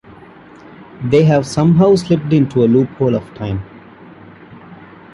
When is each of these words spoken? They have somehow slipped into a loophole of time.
They 1.03 1.25
have 1.25 1.45
somehow 1.45 1.93
slipped 1.95 2.33
into 2.33 2.63
a 2.63 2.65
loophole 2.65 3.13
of 3.13 3.35
time. 3.35 3.61